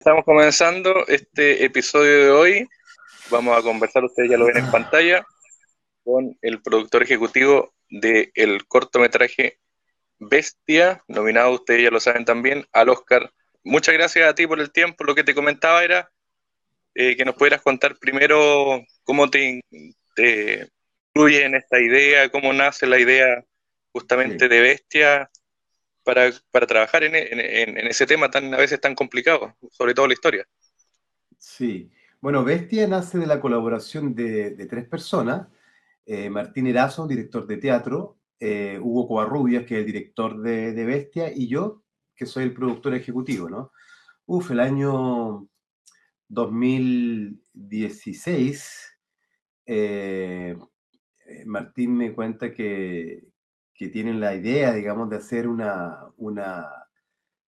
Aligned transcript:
Estamos 0.00 0.24
comenzando 0.24 1.06
este 1.08 1.62
episodio 1.62 2.24
de 2.24 2.30
hoy. 2.30 2.68
Vamos 3.30 3.54
a 3.54 3.60
conversar, 3.60 4.02
ustedes 4.02 4.30
ya 4.30 4.38
lo 4.38 4.46
ven 4.46 4.56
en 4.56 4.70
pantalla, 4.70 5.26
con 6.02 6.38
el 6.40 6.62
productor 6.62 7.02
ejecutivo 7.02 7.74
del 7.90 8.66
cortometraje 8.66 9.58
Bestia, 10.18 11.04
nominado, 11.06 11.50
ustedes 11.50 11.82
ya 11.82 11.90
lo 11.90 12.00
saben 12.00 12.24
también, 12.24 12.64
al 12.72 12.88
Oscar. 12.88 13.30
Muchas 13.62 13.92
gracias 13.92 14.26
a 14.26 14.34
ti 14.34 14.46
por 14.46 14.58
el 14.58 14.72
tiempo. 14.72 15.04
Lo 15.04 15.14
que 15.14 15.22
te 15.22 15.34
comentaba 15.34 15.84
era 15.84 16.10
eh, 16.94 17.14
que 17.14 17.26
nos 17.26 17.34
pudieras 17.34 17.60
contar 17.60 17.98
primero 17.98 18.82
cómo 19.04 19.28
te, 19.28 19.60
te 20.14 20.66
incluye 21.10 21.44
en 21.44 21.56
esta 21.56 21.78
idea, 21.78 22.30
cómo 22.30 22.54
nace 22.54 22.86
la 22.86 22.98
idea 22.98 23.44
justamente 23.92 24.48
de 24.48 24.60
Bestia 24.62 25.30
para, 26.50 26.66
trabajar 26.66 27.04
en, 27.04 27.14
ese 27.86 28.06
tema 28.06 28.30
tan 28.30 28.52
a 28.52 28.56
veces 28.56 28.80
tan 28.80 28.94
complicado, 28.94 29.54
sobre 29.70 29.94
todo 29.94 30.08
la 30.08 30.14
historia. 30.14 30.46
Sí, 31.38 31.90
bueno, 32.20 32.42
Bestia 32.44 32.88
nace 32.88 33.18
de 33.18 33.26
la 33.26 33.40
colaboración 33.40 34.14
de, 34.14 34.66
tres 34.68 34.86
personas, 34.88 35.48
eh, 36.04 36.28
Martín 36.28 36.66
Erazo, 36.66 37.06
director 37.06 37.46
de 37.46 37.56
teatro, 37.58 38.18
eh, 38.40 38.78
Hugo 38.80 39.06
Covarrubias, 39.08 39.64
que 39.64 39.76
es 39.76 39.80
el 39.80 39.86
director 39.86 40.38
de, 40.40 40.84
Bestia, 40.84 41.32
y 41.34 41.48
yo, 41.48 41.82
que 42.14 42.26
soy 42.26 42.44
el 42.44 42.52
productor 42.52 42.94
ejecutivo, 42.94 43.48
¿no? 43.48 43.72
Uf, 44.26 44.50
el 44.50 44.60
año 44.60 45.48
2016, 46.28 48.98
eh, 49.66 50.56
Martín 51.46 51.96
me 51.96 52.12
cuenta 52.12 52.52
que, 52.52 53.29
que 53.80 53.88
tienen 53.88 54.20
la 54.20 54.34
idea, 54.34 54.74
digamos, 54.74 55.08
de 55.08 55.16
hacer 55.16 55.48
una, 55.48 56.00
una 56.18 56.68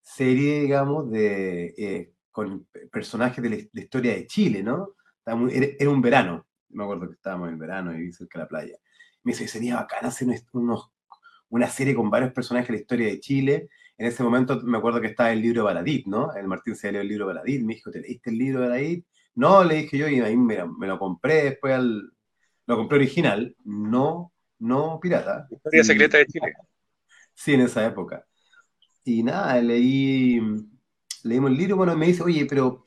serie, 0.01 0.61
digamos, 0.61 1.11
de, 1.11 1.75
eh, 1.77 2.13
con 2.31 2.67
personajes 2.91 3.43
de 3.43 3.49
la, 3.51 3.79
historia 3.79 4.15
de 4.15 4.25
Chile, 4.25 4.63
¿no? 4.63 4.95
Era, 5.27 5.91
un 5.91 6.01
verano, 6.01 6.47
me 6.69 6.85
acuerdo 6.85 7.07
que 7.07 7.13
estábamos 7.13 7.49
en 7.49 7.59
verano 7.59 7.95
y 7.95 8.11
cerca 8.11 8.39
de 8.39 8.45
la 8.45 8.49
playa. 8.49 8.77
Me 9.21 9.33
dice, 9.33 9.47
sería 9.47 9.75
bacán 9.75 10.05
hacer 10.05 10.27
unos, 10.53 10.91
una 11.49 11.69
serie 11.69 11.93
con 11.93 12.09
varios 12.09 12.33
personajes 12.33 12.69
de 12.69 12.73
la 12.73 12.81
historia 12.81 13.07
de 13.09 13.19
Chile. 13.19 13.69
En 13.95 14.07
ese 14.07 14.23
momento 14.23 14.59
me 14.63 14.79
acuerdo 14.79 15.01
que 15.01 15.09
estaba 15.09 15.31
el 15.31 15.39
libro 15.39 15.61
de 15.61 15.65
Baladit, 15.65 16.07
¿no? 16.07 16.33
El 16.33 16.47
Martín 16.47 16.75
se 16.75 16.91
leyó 16.91 17.01
el 17.01 17.09
libro 17.09 17.27
de 17.27 17.33
Baladit, 17.35 17.61
me 17.61 17.75
dijo, 17.75 17.91
¿te 17.91 18.01
leíste 18.01 18.31
el 18.31 18.39
libro 18.39 18.61
de 18.61 18.69
Baladit? 18.69 19.05
No, 19.35 19.63
le 19.63 19.75
dije 19.75 19.99
yo, 19.99 20.07
y 20.07 20.19
ahí 20.19 20.35
me, 20.35 20.65
me 20.79 20.87
lo 20.87 20.97
compré 20.97 21.43
después, 21.43 21.75
al, 21.75 22.11
lo 22.65 22.75
compré 22.75 22.97
original, 22.97 23.55
no 23.63 24.32
no 24.59 24.99
pirata. 25.01 25.47
Historia 25.49 25.83
secreta 25.83 26.17
de 26.17 26.25
Chile. 26.27 26.53
Sí, 27.33 27.53
en 27.53 27.61
esa 27.61 27.85
época. 27.85 28.25
Y 29.03 29.23
nada, 29.23 29.59
leí, 29.61 30.39
leímos 31.23 31.51
el 31.51 31.57
libro, 31.57 31.77
bueno, 31.77 31.95
me 31.97 32.07
dice, 32.07 32.23
oye, 32.23 32.45
pero 32.45 32.85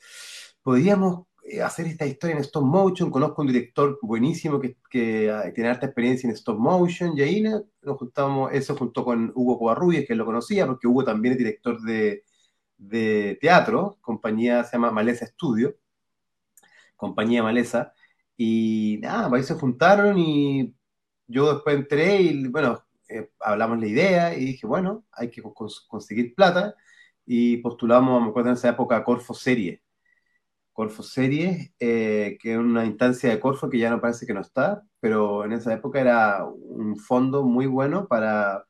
podríamos 0.62 1.26
eh, 1.44 1.62
hacer 1.62 1.86
esta 1.86 2.06
historia 2.06 2.36
en 2.36 2.42
stop 2.42 2.64
motion, 2.64 3.10
conozco 3.10 3.42
un 3.42 3.48
director 3.48 3.98
buenísimo 4.02 4.60
que, 4.60 4.78
que 4.90 5.30
ah, 5.30 5.52
tiene 5.54 5.70
harta 5.70 5.86
experiencia 5.86 6.28
en 6.28 6.34
stop 6.34 6.58
motion, 6.58 7.16
y 7.16 7.22
ahí 7.22 7.42
nos 7.42 7.98
juntamos, 7.98 8.52
eso 8.52 8.74
junto 8.76 9.04
con 9.04 9.30
Hugo 9.34 9.58
Covarrubias, 9.58 10.04
que 10.06 10.14
él 10.14 10.18
lo 10.18 10.24
conocía, 10.24 10.66
porque 10.66 10.86
Hugo 10.86 11.04
también 11.04 11.32
es 11.32 11.38
director 11.38 11.80
de, 11.82 12.24
de 12.78 13.38
teatro, 13.40 13.98
compañía 14.00 14.64
se 14.64 14.72
llama 14.72 14.90
Maleza 14.90 15.26
Studio, 15.26 15.76
compañía 16.96 17.42
Maleza, 17.42 17.92
y 18.36 18.98
nada, 19.02 19.30
ahí 19.34 19.42
se 19.42 19.54
juntaron 19.54 20.18
y 20.18 20.74
yo 21.26 21.54
después 21.54 21.76
entré 21.76 22.22
y, 22.22 22.48
bueno, 22.48 22.82
eh, 23.08 23.30
hablamos 23.40 23.78
la 23.80 23.86
idea 23.86 24.34
y 24.36 24.44
dije, 24.44 24.66
bueno, 24.66 25.04
hay 25.12 25.30
que 25.30 25.42
conseguir 25.88 26.34
plata 26.34 26.74
y 27.24 27.58
postulamos, 27.58 28.22
me 28.22 28.28
acuerdo 28.28 28.50
en 28.50 28.56
esa 28.56 28.70
época, 28.70 29.02
Corfo 29.04 29.34
Series. 29.34 29.80
Corfo 30.72 31.02
Series, 31.02 31.72
eh, 31.80 32.36
que 32.40 32.52
es 32.52 32.58
una 32.58 32.84
instancia 32.84 33.30
de 33.30 33.40
Corfo 33.40 33.70
que 33.70 33.78
ya 33.78 33.90
no 33.90 34.00
parece 34.00 34.26
que 34.26 34.34
no 34.34 34.40
está, 34.42 34.82
pero 35.00 35.44
en 35.44 35.52
esa 35.52 35.72
época 35.72 36.00
era 36.00 36.44
un 36.44 36.96
fondo 36.98 37.44
muy 37.44 37.66
bueno 37.66 38.06
para 38.06 38.66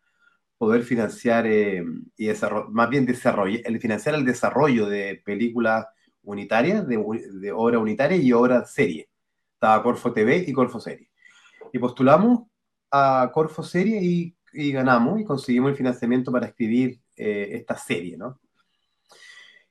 poder 0.58 0.84
financiar 0.84 1.46
eh, 1.46 1.84
y 2.16 2.30
más 2.70 2.88
bien 2.90 3.06
desarrollar, 3.06 3.62
el 3.64 3.80
financiar 3.80 4.14
el 4.14 4.24
desarrollo 4.24 4.86
de 4.86 5.20
películas 5.24 5.86
unitarias, 6.22 6.86
de, 6.88 6.96
de 7.40 7.52
obra 7.52 7.78
unitaria 7.78 8.16
y 8.16 8.32
obra 8.32 8.64
serie. 8.66 9.08
Estaba 9.54 9.82
Corfo 9.82 10.12
TV 10.12 10.44
y 10.46 10.52
Corfo 10.52 10.80
Series. 10.80 11.08
Y 11.72 11.78
postulamos 11.78 12.46
a 12.90 13.30
Corfo 13.32 13.62
Serie 13.62 14.00
y, 14.02 14.32
ganamos 14.72 15.20
y 15.20 15.24
conseguimos 15.24 15.70
el 15.70 15.76
financiamiento 15.76 16.32
para 16.32 16.46
escribir 16.46 16.98
eh, 17.14 17.50
esta 17.52 17.76
serie, 17.76 18.16
¿no? 18.16 18.40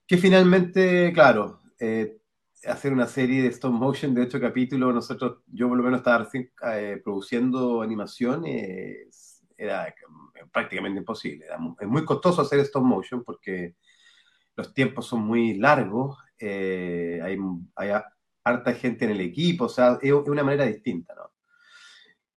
Que 0.05 0.17
finalmente, 0.17 1.11
claro, 1.11 1.61
eh, 1.79 2.19
hacer 2.67 2.93
una 2.93 3.07
serie 3.07 3.41
de 3.41 3.47
stop 3.47 3.71
motion 3.71 4.13
de 4.13 4.21
ocho 4.21 4.39
capítulos, 4.39 4.93
nosotros, 4.93 5.39
yo 5.47 5.67
por 5.67 5.77
lo 5.77 5.83
menos 5.83 6.01
estaba 6.01 6.25
recién 6.25 6.51
eh, 6.71 7.01
produciendo 7.03 7.81
animación, 7.81 8.43
era 9.57 9.91
prácticamente 10.51 10.99
imposible. 10.99 11.47
es 11.79 11.87
muy 11.87 12.05
costoso 12.05 12.43
hacer 12.43 12.59
stop 12.59 12.83
motion 12.83 13.23
porque 13.23 13.75
los 14.55 14.71
tiempos 14.71 15.07
son 15.07 15.21
muy 15.21 15.55
largos, 15.55 16.19
hay, 16.39 17.37
hay 17.75 17.89
harta 18.43 18.73
gente 18.73 19.05
en 19.05 19.11
el 19.11 19.21
equipo, 19.21 19.65
o 19.65 19.69
sea, 19.69 19.97
es 19.99 20.11
una 20.11 20.43
manera 20.43 20.65
distinta, 20.65 21.15
¿no? 21.15 21.24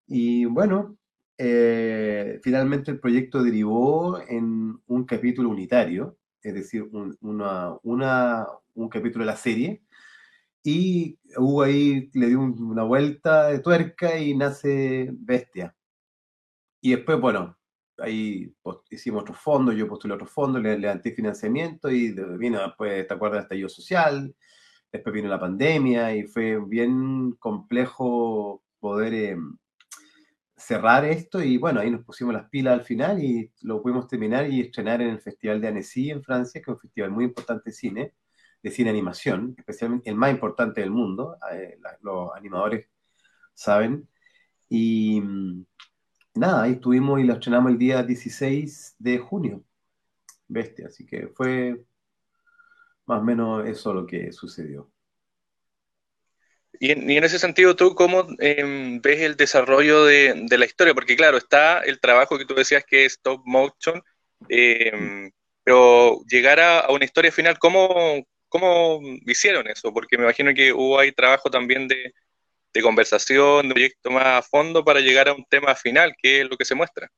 Y 0.08 0.46
bueno, 0.46 0.96
eh, 1.36 2.40
finalmente 2.42 2.90
el 2.90 2.98
proyecto 2.98 3.42
derivó 3.42 4.18
en 4.26 4.80
un 4.86 5.04
capítulo 5.04 5.50
unitario, 5.50 6.16
es 6.42 6.54
decir, 6.54 6.82
un, 6.82 7.16
una, 7.20 7.76
un 7.82 8.88
capítulo 8.88 9.24
de 9.24 9.30
la 9.30 9.36
serie, 9.36 9.82
y 10.64 11.18
hubo 11.36 11.62
ahí, 11.62 12.10
le 12.14 12.28
dio 12.28 12.40
una 12.40 12.84
vuelta 12.84 13.48
de 13.48 13.60
tuerca 13.60 14.18
y 14.18 14.34
nace 14.36 15.10
Bestia. 15.12 15.74
Y 16.80 16.92
después, 16.92 17.20
bueno, 17.20 17.56
ahí 17.98 18.54
hicimos 18.90 19.22
otro 19.22 19.34
fondo, 19.34 19.72
yo 19.72 19.88
postulé 19.88 20.14
otro 20.14 20.26
fondo, 20.26 20.58
le 20.58 20.78
levanté 20.78 21.12
financiamiento 21.12 21.90
y 21.90 22.12
vino 22.38 22.60
después, 22.62 23.06
¿te 23.06 23.14
acuerdas? 23.14 23.42
Estallido 23.42 23.68
social, 23.68 24.34
después 24.92 25.14
vino 25.14 25.28
la 25.28 25.40
pandemia 25.40 26.14
y 26.16 26.24
fue 26.24 26.58
bien 26.66 27.32
complejo 27.38 28.62
poder... 28.80 29.14
Em, 29.14 29.58
cerrar 30.58 31.04
esto 31.04 31.42
y 31.42 31.56
bueno, 31.56 31.80
ahí 31.80 31.90
nos 31.90 32.04
pusimos 32.04 32.34
las 32.34 32.48
pilas 32.48 32.74
al 32.74 32.84
final 32.84 33.22
y 33.22 33.52
lo 33.62 33.80
pudimos 33.82 34.08
terminar 34.08 34.50
y 34.50 34.60
estrenar 34.60 35.00
en 35.00 35.10
el 35.10 35.20
Festival 35.20 35.60
de 35.60 35.68
Annecy 35.68 36.10
en 36.10 36.22
Francia, 36.22 36.60
que 36.60 36.70
es 36.70 36.74
un 36.74 36.80
festival 36.80 37.10
muy 37.12 37.24
importante 37.24 37.70
de 37.70 37.72
cine, 37.72 38.14
de 38.62 38.70
cine 38.70 38.90
animación, 38.90 39.54
especialmente 39.56 40.10
el 40.10 40.16
más 40.16 40.30
importante 40.30 40.80
del 40.80 40.90
mundo, 40.90 41.38
eh, 41.52 41.78
los 42.02 42.30
animadores 42.34 42.88
saben. 43.54 44.08
Y 44.68 45.20
mm, 45.20 45.64
nada, 46.34 46.62
ahí 46.64 46.72
estuvimos 46.72 47.20
y 47.20 47.24
lo 47.24 47.34
estrenamos 47.34 47.72
el 47.72 47.78
día 47.78 48.02
16 48.02 48.96
de 48.98 49.18
junio, 49.18 49.64
bestia, 50.48 50.88
así 50.88 51.06
que 51.06 51.28
fue 51.28 51.84
más 53.06 53.20
o 53.20 53.24
menos 53.24 53.66
eso 53.66 53.94
lo 53.94 54.06
que 54.06 54.32
sucedió. 54.32 54.90
Y 56.80 56.92
en, 56.92 57.24
ese 57.24 57.38
sentido, 57.38 57.74
¿tú 57.74 57.94
cómo 57.94 58.26
em, 58.38 59.00
ves 59.00 59.20
el 59.22 59.36
desarrollo 59.36 60.04
de, 60.04 60.46
la 60.50 60.64
historia? 60.64 60.94
Porque 60.94 61.16
claro, 61.16 61.36
está 61.36 61.80
el 61.80 61.98
trabajo 61.98 62.38
que 62.38 62.44
tú 62.44 62.54
decías 62.54 62.84
que 62.84 63.04
es 63.04 63.14
stop 63.14 63.42
motion, 63.44 64.00
em, 64.48 65.30
pero 65.64 66.20
llegar 66.28 66.60
a, 66.60 66.88
una 66.90 67.04
historia 67.04 67.32
final, 67.32 67.58
¿cómo, 67.58 68.24
¿cómo 68.48 69.00
hicieron 69.26 69.66
eso? 69.68 69.92
Porque 69.92 70.16
me 70.16 70.24
imagino 70.24 70.54
que 70.54 70.72
hubo 70.72 70.98
ahí 70.98 71.12
trabajo 71.12 71.50
también 71.50 71.88
de, 71.88 72.12
conversación, 72.80 73.66
de 73.66 73.74
proyecto 73.74 74.08
más 74.08 74.24
a 74.24 74.42
fondo 74.42 74.84
para 74.84 75.00
llegar 75.00 75.28
a 75.28 75.32
un 75.32 75.44
tema 75.50 75.74
final, 75.74 76.14
que 76.22 76.42
es 76.42 76.48
lo 76.48 76.56
que 76.56 76.64
se 76.64 76.76
muestra. 76.76 77.10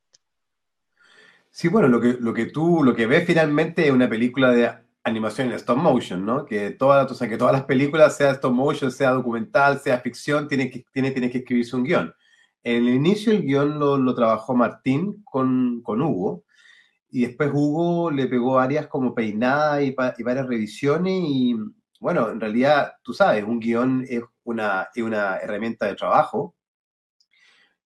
Sí, 1.50 1.68
bueno, 1.68 1.86
lo 1.86 2.00
que, 2.00 2.16
lo 2.18 2.32
que 2.32 2.46
tú, 2.46 2.82
lo 2.82 2.96
que 2.96 3.04
ves 3.04 3.26
finalmente 3.26 3.84
es 3.84 3.90
una 3.90 4.08
película 4.08 4.52
de 4.52 4.70
animación 5.04 5.48
en 5.48 5.54
stop 5.54 5.78
motion, 5.78 6.24
¿no? 6.24 6.44
Que, 6.44 6.70
toda, 6.70 7.04
o 7.04 7.14
sea, 7.14 7.28
que 7.28 7.38
todas 7.38 7.52
las 7.52 7.64
películas, 7.64 8.16
sea 8.16 8.30
stop 8.32 8.52
motion, 8.52 8.90
sea 8.90 9.10
documental, 9.12 9.78
sea 9.80 10.00
ficción, 10.00 10.48
tiene 10.48 10.70
que, 10.70 10.84
tiene, 10.92 11.10
tiene 11.10 11.30
que 11.30 11.38
escribirse 11.38 11.76
un 11.76 11.84
guion. 11.84 12.14
En 12.62 12.76
el 12.86 12.94
inicio 12.94 13.32
el 13.32 13.42
guion 13.42 13.78
lo, 13.78 13.96
lo 13.96 14.14
trabajó 14.14 14.54
Martín 14.54 15.22
con, 15.24 15.80
con, 15.82 16.02
Hugo, 16.02 16.44
y 17.10 17.22
después 17.22 17.50
Hugo 17.52 18.10
le 18.10 18.26
pegó 18.26 18.58
áreas 18.58 18.86
como 18.86 19.14
peinada 19.14 19.82
y, 19.82 19.94
varias 19.94 20.46
revisiones, 20.46 21.22
y 21.26 21.56
bueno, 22.00 22.30
en 22.30 22.40
realidad, 22.40 22.92
tú 23.02 23.12
sabes, 23.12 23.44
un 23.44 23.60
guion 23.60 24.04
es 24.08 24.22
una, 24.44 24.88
es 24.94 25.02
una 25.02 25.36
herramienta 25.38 25.86
de 25.86 25.96
trabajo. 25.96 26.54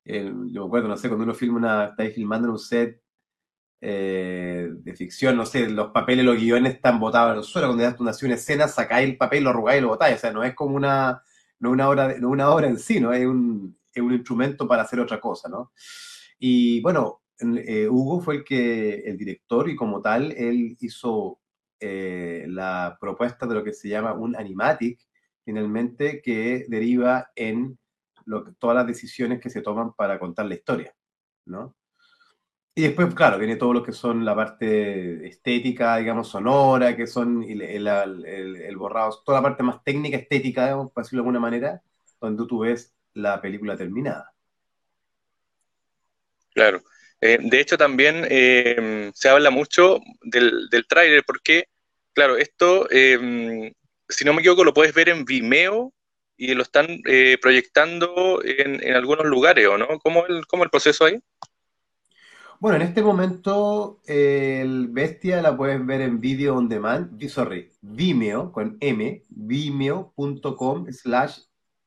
yo 0.04 0.62
me 0.62 0.66
acuerdo, 0.66 0.88
no 0.88 0.96
sé, 0.96 1.08
cuando 1.08 1.24
uno 1.24 1.56
una, 1.56 1.86
está 1.86 2.04
filmando 2.10 2.48
en 2.48 2.52
un 2.52 2.58
set 2.58 3.03
eh, 3.86 4.70
de 4.72 4.96
ficción, 4.96 5.36
no 5.36 5.44
sé, 5.44 5.68
los 5.68 5.90
papeles, 5.90 6.24
los 6.24 6.36
guiones 6.36 6.76
están 6.76 6.98
botados 6.98 7.32
en 7.32 7.38
el 7.38 7.44
suelo, 7.44 7.68
cuando 7.68 7.82
ya 7.84 7.94
tú 7.94 8.02
nació 8.02 8.24
una 8.24 8.36
escena, 8.36 8.66
sacáis 8.66 9.06
el 9.06 9.18
papel, 9.18 9.44
lo 9.44 9.50
arrugáis 9.50 9.78
y 9.78 9.82
lo 9.82 9.88
botáis, 9.88 10.16
o 10.16 10.18
sea, 10.20 10.32
no 10.32 10.42
es 10.42 10.54
como 10.54 10.74
una, 10.74 11.22
no 11.58 11.70
una, 11.70 11.90
obra, 11.90 12.16
no 12.18 12.30
una 12.30 12.48
obra 12.50 12.66
en 12.66 12.78
sí, 12.78 12.98
¿no? 12.98 13.12
Es 13.12 13.26
un, 13.26 13.78
es 13.92 14.02
un 14.02 14.14
instrumento 14.14 14.66
para 14.66 14.84
hacer 14.84 15.00
otra 15.00 15.20
cosa, 15.20 15.50
¿no? 15.50 15.72
Y 16.38 16.80
bueno, 16.80 17.24
eh, 17.38 17.86
Hugo 17.86 18.22
fue 18.22 18.36
el 18.36 18.44
que, 18.44 19.00
el 19.00 19.18
director, 19.18 19.68
y 19.68 19.76
como 19.76 20.00
tal, 20.00 20.32
él 20.32 20.78
hizo 20.80 21.40
eh, 21.78 22.46
la 22.48 22.96
propuesta 22.98 23.46
de 23.46 23.54
lo 23.54 23.62
que 23.62 23.74
se 23.74 23.90
llama 23.90 24.14
un 24.14 24.34
animatic, 24.34 24.98
finalmente, 25.44 26.22
que 26.22 26.64
deriva 26.68 27.32
en 27.36 27.78
lo, 28.24 28.50
todas 28.54 28.76
las 28.76 28.86
decisiones 28.86 29.42
que 29.42 29.50
se 29.50 29.60
toman 29.60 29.92
para 29.92 30.18
contar 30.18 30.46
la 30.46 30.54
historia, 30.54 30.94
¿no? 31.44 31.76
Y 32.76 32.82
después, 32.82 33.14
claro, 33.14 33.38
viene 33.38 33.54
todo 33.54 33.72
lo 33.72 33.84
que 33.84 33.92
son 33.92 34.24
la 34.24 34.34
parte 34.34 35.28
estética, 35.28 35.96
digamos, 35.98 36.28
sonora, 36.28 36.96
que 36.96 37.06
son 37.06 37.44
el, 37.44 38.76
borrado, 38.76 39.22
toda 39.24 39.38
la 39.38 39.42
parte 39.42 39.62
más 39.62 39.84
técnica, 39.84 40.16
estética, 40.16 40.64
digamos, 40.64 40.90
por 40.90 41.04
decirlo 41.04 41.22
de 41.22 41.26
alguna 41.28 41.40
manera, 41.40 41.82
donde 42.20 42.44
tú 42.48 42.60
ves 42.60 42.92
la 43.12 43.40
película 43.40 43.76
terminada. 43.76 44.32
Claro. 46.52 46.82
Eh, 47.20 47.38
de 47.40 47.60
hecho, 47.60 47.78
también 47.78 48.26
eh, 48.28 49.12
se 49.14 49.28
habla 49.28 49.50
mucho 49.50 50.00
del, 50.22 50.68
del 50.68 50.86
tráiler, 50.88 51.22
porque, 51.24 51.68
claro, 52.12 52.36
esto, 52.36 52.88
eh, 52.90 53.72
si 54.08 54.24
no 54.24 54.34
me 54.34 54.40
equivoco, 54.40 54.64
lo 54.64 54.74
puedes 54.74 54.94
ver 54.94 55.10
en 55.10 55.24
Vimeo 55.24 55.92
y 56.36 56.54
lo 56.54 56.64
están 56.64 56.88
proyectando 57.40 58.42
en, 58.44 58.82
en, 58.82 58.94
algunos 58.94 59.26
lugares, 59.26 59.68
¿o 59.68 59.78
no? 59.78 59.86
¿Cómo 60.00 60.26
el, 60.26 60.44
cómo 60.48 60.64
el 60.64 60.70
proceso 60.70 61.04
ahí? 61.04 61.20
Bueno, 62.64 62.76
en 62.78 62.88
este 62.88 63.02
momento 63.02 64.00
el 64.06 64.88
Bestia 64.88 65.42
la 65.42 65.54
puedes 65.54 65.84
ver 65.84 66.00
en 66.00 66.18
video 66.18 66.56
on 66.56 66.66
demand, 66.66 67.22
sorry, 67.28 67.70
Vimeo 67.82 68.52
con 68.52 68.78
M, 68.80 69.22
vimeo.com 69.28 70.86
slash 70.90 71.40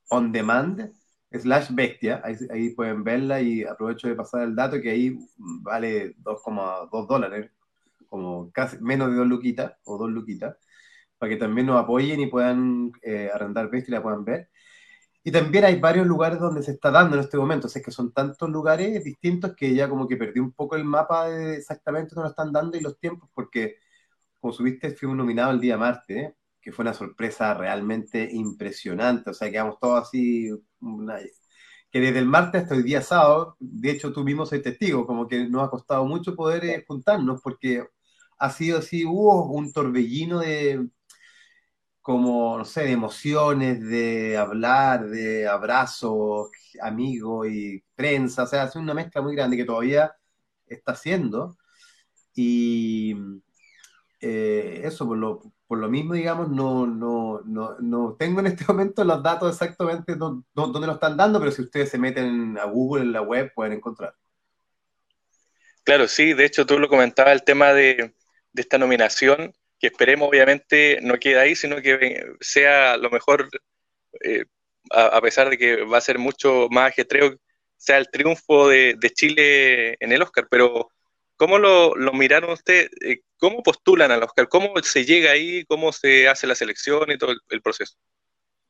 on 0.10 0.32
demand 0.32 0.94
slash 1.32 1.74
bestia, 1.74 2.22
ahí, 2.24 2.76
pueden 2.76 3.04
verla 3.04 3.42
y 3.42 3.64
aprovecho 3.64 4.08
de 4.08 4.14
pasar 4.14 4.44
el 4.44 4.56
dato 4.56 4.80
que 4.80 4.92
ahí 4.92 5.18
vale 5.38 6.16
2,2 6.18 7.08
dólares, 7.08 7.50
como 8.06 8.52
casi 8.52 8.78
menos 8.78 9.10
de 9.10 9.16
2 9.16 9.28
luquitas 9.28 9.74
o 9.84 9.98
2 9.98 10.12
luquitas, 10.12 10.58
para 11.18 11.32
que 11.32 11.38
también 11.38 11.66
nos 11.66 11.82
apoyen 11.82 12.20
y 12.20 12.28
puedan 12.28 12.92
eh, 13.02 13.32
arrendar 13.34 13.72
bestia 13.72 13.94
y 13.94 13.96
la 13.96 14.04
puedan 14.04 14.24
ver. 14.24 14.52
Y 15.28 15.32
también 15.32 15.66
hay 15.66 15.78
varios 15.78 16.08
lugares 16.08 16.40
donde 16.40 16.64
se 16.64 16.72
está 16.72 16.90
dando 16.90 17.18
en 17.18 17.22
este 17.22 17.38
momento, 17.38 17.68
o 17.68 17.70
sea, 17.70 17.82
es 17.82 17.86
que 17.86 17.92
son 17.92 18.14
tantos 18.14 18.50
lugares 18.50 19.04
distintos 19.04 19.54
que 19.58 19.76
ya 19.76 19.90
como 19.90 20.08
que 20.08 20.16
perdí 20.16 20.40
un 20.40 20.54
poco 20.54 20.78
el 20.78 20.86
mapa 20.86 21.28
de 21.28 21.58
exactamente 21.58 22.16
dónde 22.16 22.28
lo 22.28 22.30
están 22.30 22.54
dando 22.54 22.78
y 22.78 22.80
los 22.80 22.98
tiempos, 22.98 23.30
porque 23.34 23.76
como 24.40 24.54
subiste, 24.54 24.96
fuimos 24.96 25.18
nominados 25.18 25.56
el 25.56 25.60
día 25.60 25.78
martes, 25.78 26.32
que 26.62 26.72
fue 26.72 26.84
una 26.84 26.94
sorpresa 26.94 27.54
realmente 27.54 28.30
impresionante, 28.32 29.32
o 29.32 29.34
sea, 29.34 29.52
quedamos 29.52 29.78
todos 29.82 30.04
así, 30.04 30.50
que 31.92 32.00
desde 32.00 32.20
el 32.20 32.26
martes 32.26 32.64
hasta 32.64 32.76
el 32.76 32.84
día 32.86 33.02
sábado, 33.02 33.58
de 33.60 33.92
hecho 33.92 34.14
tú 34.14 34.24
mismo 34.24 34.46
soy 34.46 34.62
testigo, 34.62 35.06
como 35.06 35.28
que 35.28 35.50
nos 35.50 35.68
ha 35.68 35.70
costado 35.70 36.06
mucho 36.06 36.38
poder 36.38 36.64
eh, 36.64 36.86
juntarnos, 36.88 37.42
porque 37.42 37.86
ha 38.40 38.50
sido 38.50 38.78
así, 38.80 39.04
hubo 39.04 39.52
un 39.52 39.74
torbellino 39.74 40.40
de, 40.40 40.88
como, 42.08 42.58
no 42.58 42.64
sé, 42.64 42.84
de 42.84 42.94
emociones, 42.94 43.86
de 43.86 44.38
hablar, 44.38 45.10
de 45.10 45.46
abrazos, 45.46 46.50
amigos 46.82 47.50
y 47.50 47.84
prensa, 47.96 48.44
o 48.44 48.48
sea, 48.48 48.64
hace 48.64 48.80
una 48.80 48.94
mezcla 48.94 49.22
muy 49.22 49.36
grande 49.36 49.58
que 49.58 49.66
todavía 49.66 50.16
está 50.68 50.94
haciendo. 50.94 51.58
Y 52.34 53.14
eh, 54.22 54.84
eso, 54.86 55.06
por 55.06 55.18
lo, 55.18 55.52
por 55.68 55.80
lo 55.80 55.90
mismo, 55.90 56.14
digamos, 56.14 56.48
no, 56.50 56.88
no, 56.88 57.42
no, 57.44 57.76
no, 57.82 58.16
tengo 58.18 58.40
en 58.40 58.48
este 58.48 58.64
momento 58.70 59.04
los 59.04 59.22
datos 59.22 59.52
exactamente 59.52 60.16
dónde, 60.16 60.46
dónde 60.54 60.88
lo 60.88 60.94
están 60.94 61.18
dando, 61.18 61.40
pero 61.40 61.52
si 61.52 61.64
ustedes 61.64 61.90
se 61.90 61.98
meten 61.98 62.58
a 62.58 62.64
Google 62.68 63.04
en 63.04 63.12
la 63.12 63.22
web 63.22 63.52
pueden 63.54 63.74
encontrar. 63.74 64.16
Claro, 65.84 66.08
sí, 66.08 66.32
de 66.34 66.46
hecho 66.46 66.66
tú 66.66 66.80
lo 66.80 66.88
comentabas, 66.88 67.34
el 67.34 67.44
tema 67.44 67.74
de, 67.74 68.16
de 68.54 68.62
esta 68.62 68.78
nominación 68.78 69.54
que 69.80 69.88
esperemos 69.88 70.28
obviamente 70.30 71.00
no 71.02 71.20
quede 71.20 71.40
ahí, 71.40 71.56
sino 71.56 71.82
que 71.82 72.26
sea 72.40 72.98
lo 72.98 73.10
mejor, 73.10 73.50
eh, 74.22 74.46
a, 74.92 75.22
pesar 75.22 75.50
de 75.50 75.58
que 75.58 75.84
va 75.84 75.98
a 75.98 76.02
ser 76.02 76.18
mucho 76.18 76.68
más 76.72 76.90
ajetreo, 76.90 77.36
sea 77.76 77.98
el 77.98 78.10
triunfo 78.10 78.70
de, 78.70 78.98
Chile 79.14 79.96
en 80.00 80.12
el 80.12 80.22
Oscar. 80.22 80.48
Pero, 80.50 80.90
¿cómo 81.36 81.60
lo, 81.60 81.96
miraron 82.14 82.52
ustedes? 82.52 82.90
Eh, 83.02 83.22
¿Cómo 83.38 83.62
postulan 83.62 84.12
al 84.12 84.24
Oscar? 84.24 84.48
¿Cómo 84.50 84.74
se 84.82 85.06
llega 85.06 85.32
ahí? 85.32 85.64
¿Cómo 85.66 85.92
se 85.92 86.28
hace 86.28 86.48
la 86.48 86.56
selección 86.56 87.12
y 87.12 87.18
todo 87.18 87.36
el, 87.50 87.62
proceso? 87.62 87.96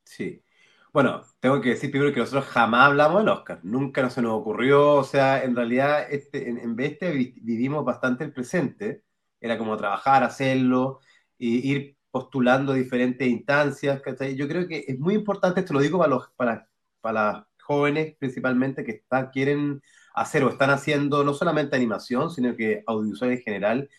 Sí. 0.03 0.43
Bueno, 0.91 1.23
tengo 1.39 1.61
que 1.61 1.69
decir 1.69 1.91
primero 1.91 2.13
que 2.13 2.19
nosotros 2.19 2.45
jamás 2.45 2.87
hablamos 2.87 3.19
del 3.19 3.29
Oscar, 3.29 3.59
nunca 3.63 4.01
nos 4.01 4.13
se 4.13 4.21
nos 4.21 4.33
ocurrió, 4.33 4.95
o 4.95 5.03
sea, 5.03 5.43
en 5.43 5.55
realidad 5.55 6.07
este, 6.11 6.49
en, 6.49 6.57
en 6.57 6.75
Bestia 6.75 7.11
vivimos 7.11 7.85
bastante 7.85 8.23
el 8.23 8.33
presente, 8.33 9.03
era 9.39 9.57
como 9.57 9.77
trabajar, 9.77 10.23
hacerlo, 10.23 10.99
y 11.37 11.71
ir 11.71 11.97
postulando 12.11 12.73
diferentes 12.73 13.27
instancias. 13.27 14.01
Yo 14.35 14.47
creo 14.47 14.67
que 14.67 14.85
es 14.87 14.99
muy 14.99 15.13
importante, 15.15 15.59
esto 15.61 15.73
lo 15.73 15.81
digo 15.81 15.99
para 15.99 16.09
los 16.09 16.29
para, 16.35 16.67
para 17.01 17.47
jóvenes 17.61 18.15
principalmente 18.17 18.83
que 18.83 18.91
están, 18.93 19.29
quieren 19.29 19.81
hacer 20.15 20.43
o 20.43 20.49
están 20.49 20.71
haciendo 20.71 21.23
no 21.23 21.33
solamente 21.33 21.75
animación, 21.75 22.31
sino 22.31 22.55
que 22.55 22.83
audiovisual 22.87 23.31
en 23.31 23.41
general. 23.41 23.89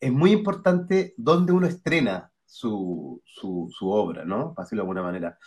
Es 0.00 0.12
muy 0.12 0.32
importante 0.32 1.14
dónde 1.16 1.52
uno 1.52 1.66
estrena 1.66 2.32
su, 2.44 3.22
su, 3.24 3.70
su 3.76 3.90
obra, 3.90 4.24
¿no? 4.24 4.54
Para 4.54 4.64
decirlo 4.64 4.82
de 4.82 4.84
alguna 4.84 5.02
manera. 5.02 5.38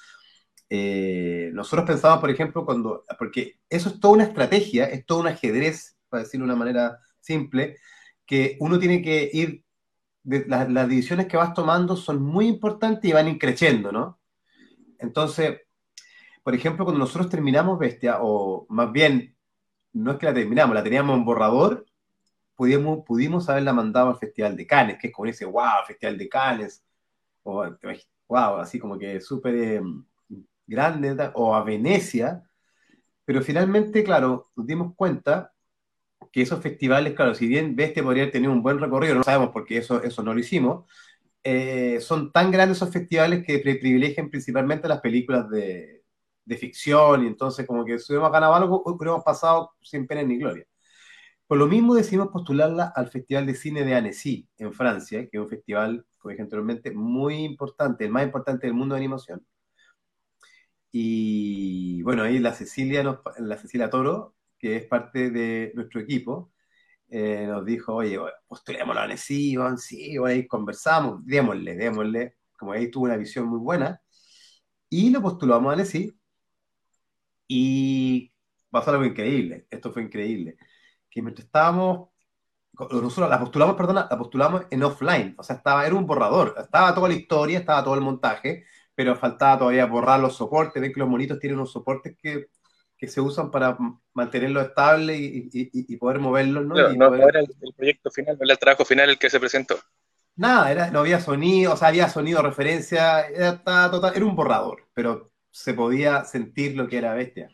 Eh, 0.69 1.51
nosotros 1.53 1.85
pensamos, 1.87 2.19
por 2.19 2.29
ejemplo, 2.29 2.65
cuando, 2.65 3.05
porque 3.17 3.59
eso 3.69 3.89
es 3.89 3.99
toda 3.99 4.15
una 4.15 4.23
estrategia, 4.23 4.85
es 4.85 5.05
todo 5.05 5.19
un 5.19 5.27
ajedrez, 5.27 5.97
para 6.09 6.23
decirlo 6.23 6.45
de 6.45 6.53
una 6.53 6.59
manera 6.59 6.99
simple, 7.19 7.77
que 8.27 8.57
uno 8.59 8.77
tiene 8.77 9.01
que 9.01 9.29
ir, 9.33 9.63
de, 10.23 10.45
las, 10.47 10.67
decisiones 10.89 11.27
que 11.27 11.37
vas 11.37 11.53
tomando 11.53 11.95
son 11.95 12.21
muy 12.21 12.47
importantes 12.47 13.09
y 13.09 13.13
van 13.13 13.29
increciendo, 13.29 13.91
¿no? 13.91 14.19
Entonces, 14.99 15.61
por 16.43 16.53
ejemplo, 16.53 16.85
cuando 16.85 16.99
nosotros 16.99 17.29
terminamos 17.29 17.79
Bestia, 17.79 18.17
o 18.21 18.67
más 18.69 18.91
bien, 18.91 19.35
no 19.93 20.11
es 20.11 20.17
que 20.17 20.25
la 20.27 20.33
terminamos, 20.33 20.75
la 20.75 20.83
teníamos 20.83 21.17
en 21.17 21.25
borrador, 21.25 21.85
pudimos, 22.55 23.05
pudimos 23.05 23.49
haberla 23.49 23.73
mandado 23.73 24.09
al 24.09 24.17
Festival 24.17 24.55
de 24.57 24.67
Cannes, 24.67 24.97
que 24.99 25.07
es 25.07 25.13
como 25.13 25.29
ese, 25.29 25.45
wow, 25.45 25.85
Festival 25.87 26.17
de 26.17 26.29
Cannes, 26.29 26.83
o 27.43 27.65
wow, 28.27 28.57
así 28.57 28.79
como 28.79 28.97
que 28.97 29.21
súper 29.21 29.55
eh, 29.55 29.81
grande, 30.65 31.31
o 31.35 31.55
a 31.55 31.63
Venecia, 31.63 32.43
pero 33.23 33.41
finalmente, 33.41 34.03
claro, 34.03 34.51
nos 34.55 34.65
dimos 34.67 34.93
cuenta 34.95 35.53
que 36.31 36.41
esos 36.41 36.61
festivales, 36.61 37.13
claro, 37.13 37.33
si 37.35 37.47
bien 37.47 37.75
Bestia 37.75 38.03
podría 38.03 38.31
tener 38.31 38.49
un 38.49 38.61
buen 38.61 38.79
recorrido, 38.79 39.15
no 39.15 39.23
sabemos 39.23 39.49
porque 39.51 39.77
eso, 39.77 40.01
eso 40.03 40.23
no 40.23 40.33
lo 40.33 40.39
hicimos, 40.39 40.85
eh, 41.43 41.99
son 42.01 42.31
tan 42.31 42.51
grandes 42.51 42.77
esos 42.77 42.91
festivales 42.91 43.45
que 43.45 43.59
privilegian 43.59 44.29
principalmente 44.29 44.87
las 44.87 45.01
películas 45.01 45.49
de, 45.49 46.03
de 46.45 46.57
ficción, 46.57 47.23
y 47.23 47.27
entonces 47.27 47.67
como 47.67 47.85
que 47.85 47.99
si 47.99 48.13
hubiéramos 48.13 48.31
ganado 48.31 48.55
algo, 48.55 48.83
hubiéramos 48.85 49.23
pasado 49.23 49.71
sin 49.81 50.07
pena 50.07 50.23
ni 50.23 50.37
gloria. 50.37 50.65
Por 51.47 51.57
lo 51.57 51.67
mismo 51.67 51.95
decidimos 51.95 52.29
postularla 52.29 52.91
al 52.95 53.09
Festival 53.09 53.45
de 53.45 53.55
Cine 53.55 53.85
de 53.85 53.95
Annecy, 53.95 54.49
en 54.57 54.73
Francia, 54.73 55.21
que 55.29 55.37
es 55.37 55.41
un 55.41 55.49
festival, 55.49 56.05
como 56.17 56.31
dije 56.31 56.43
anteriormente, 56.43 56.91
muy 56.91 57.35
importante, 57.45 58.05
el 58.05 58.11
más 58.11 58.23
importante 58.23 58.67
del 58.67 58.75
mundo 58.75 58.95
de 58.95 58.99
animación. 58.99 59.45
Y 60.91 62.01
bueno, 62.03 62.23
ahí 62.23 62.39
la 62.39 62.53
Cecilia, 62.53 63.03
nos, 63.03 63.19
la 63.39 63.57
Cecilia 63.57 63.89
Toro 63.89 64.35
que 64.57 64.77
es 64.77 64.85
parte 64.85 65.29
de 65.29 65.71
nuestro 65.75 66.01
equipo, 66.01 66.51
eh, 67.09 67.45
nos 67.47 67.65
dijo, 67.65 67.95
oye, 67.95 68.19
postulémoslo 68.47 69.01
a 69.01 69.03
Annecy, 69.05 69.55
sí, 69.77 70.17
ahí 70.25 70.47
conversamos, 70.47 71.25
démosle, 71.25 71.75
démosle, 71.75 72.37
como 72.57 72.73
ahí 72.73 72.91
tuvo 72.91 73.05
una 73.05 73.17
visión 73.17 73.47
muy 73.47 73.59
buena, 73.59 74.01
y 74.89 75.09
lo 75.11 75.21
postulamos 75.21 75.69
a 75.69 75.73
Annecy, 75.73 76.13
y 77.47 78.33
pasó 78.69 78.91
algo 78.91 79.05
increíble, 79.05 79.67
esto 79.69 79.91
fue 79.91 80.03
increíble, 80.03 80.57
que 81.09 81.21
mientras 81.21 81.45
estábamos, 81.45 82.09
nosotros 82.73 83.29
la 83.29 83.39
postulamos, 83.39 83.75
perdona, 83.75 84.07
la 84.09 84.17
postulamos 84.17 84.63
en 84.69 84.83
offline, 84.83 85.35
o 85.37 85.43
sea, 85.43 85.57
estaba, 85.57 85.85
era 85.85 85.95
un 85.95 86.05
borrador, 86.05 86.55
estaba 86.57 86.93
toda 86.93 87.09
la 87.09 87.15
historia, 87.15 87.59
estaba 87.59 87.83
todo 87.83 87.95
el 87.95 88.01
montaje, 88.01 88.65
pero 88.95 89.15
faltaba 89.15 89.59
todavía 89.59 89.85
borrar 89.85 90.19
los 90.19 90.35
soportes, 90.35 90.81
ven 90.81 90.91
que 90.93 90.99
los 90.99 91.09
monitos 91.09 91.39
tienen 91.39 91.57
unos 91.57 91.71
soportes 91.71 92.17
que 92.17 92.47
que 92.97 93.07
se 93.07 93.21
usan 93.21 93.51
para 93.51 93.77
mantenerlo 94.13 94.59
estable 94.59 95.15
y, 95.15 95.49
y, 95.51 95.97
poder 95.97 96.19
moverlo, 96.19 96.61
¿no? 96.61 96.75
no, 96.75 97.15
era 97.15 97.39
el, 97.39 97.49
proyecto 97.75 98.09
final, 98.09 98.37
no 98.37 98.43
era 98.43 98.53
el 98.53 98.59
trabajo 98.59 98.85
final 98.85 99.09
el 99.09 99.19
que 99.19 99.29
se 99.29 99.39
presentó. 99.39 99.77
Nada, 100.35 100.71
era, 100.71 100.91
no 100.91 100.99
había 100.99 101.19
sonido, 101.19 101.73
o 101.73 101.77
sea, 101.77 101.89
había 101.89 102.09
sonido, 102.09 102.41
referencia, 102.41 103.21
era, 103.27 103.61
total, 103.91 104.13
era 104.15 104.25
un 104.25 104.35
borrador, 104.35 104.87
pero 104.93 105.31
se 105.51 105.73
podía 105.73 106.25
sentir 106.25 106.75
lo 106.75 106.87
que 106.87 106.97
era 106.97 107.13
Bestia. 107.13 107.49